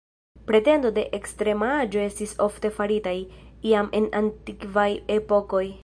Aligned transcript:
Pretendo 0.51 0.89
de 0.97 1.03
ekstrema 1.19 1.67
aĝo 1.83 2.01
estis 2.05 2.35
ofte 2.47 2.73
faritaj, 2.79 3.17
jam 3.73 3.95
en 4.01 4.13
antikvaj 4.23 4.91
epokoj. 5.19 5.67